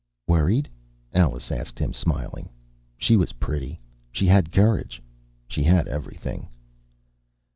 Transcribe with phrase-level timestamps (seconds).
[0.25, 0.67] "Worried?"
[1.13, 2.49] Alice asked him, smiling.
[2.97, 3.79] She was pretty.
[4.11, 4.99] She had courage.
[5.47, 6.47] She had everything.